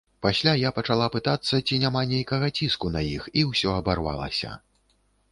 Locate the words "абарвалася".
3.83-4.55